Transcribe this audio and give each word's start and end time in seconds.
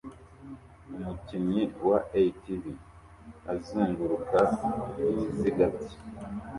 Umukinnyi 0.95 1.61
wa 1.87 1.97
ATV 2.23 2.63
azunguruka 3.53 4.39
ibiziga 5.05 5.65
bye 5.75 5.97